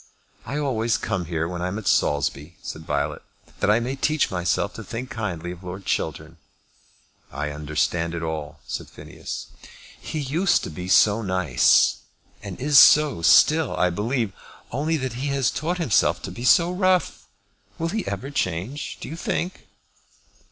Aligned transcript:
"I 0.47 0.57
always 0.57 0.97
come 0.97 1.25
here 1.25 1.47
when 1.47 1.61
I 1.61 1.67
am 1.67 1.77
at 1.77 1.87
Saulsby," 1.87 2.55
said 2.63 2.87
Violet, 2.87 3.21
"that 3.59 3.69
I 3.69 3.79
may 3.79 3.95
teach 3.95 4.31
myself 4.31 4.73
to 4.73 4.83
think 4.83 5.11
kindly 5.11 5.51
of 5.51 5.63
Lord 5.63 5.85
Chiltern." 5.85 6.37
"I 7.31 7.51
understand 7.51 8.15
it 8.15 8.23
all," 8.23 8.61
said 8.65 8.89
Phineas. 8.89 9.49
"He 10.01 10.17
used 10.17 10.63
to 10.63 10.71
be 10.71 10.87
so 10.87 11.21
nice; 11.21 11.97
and 12.41 12.59
is 12.59 12.79
so 12.79 13.21
still, 13.21 13.75
I 13.77 13.91
believe, 13.91 14.33
only 14.71 14.97
that 14.97 15.13
he 15.21 15.27
has 15.27 15.51
taught 15.51 15.77
himself 15.77 16.19
to 16.23 16.31
be 16.31 16.45
so 16.45 16.71
rough. 16.71 17.27
Will 17.77 17.89
he 17.89 18.07
ever 18.07 18.31
change, 18.31 18.97
do 19.01 19.07
you 19.07 19.15
think?" 19.15 19.67